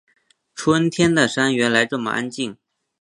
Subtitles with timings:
[0.55, 2.57] 春天的山原来这么安静